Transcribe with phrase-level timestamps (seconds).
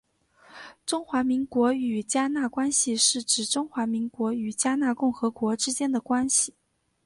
[0.83, 6.55] 中华民国与迦纳关系是指中华民国与迦纳共和国之间的关系。